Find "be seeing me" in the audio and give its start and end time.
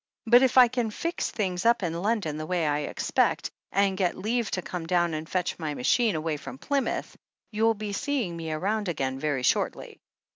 7.75-8.51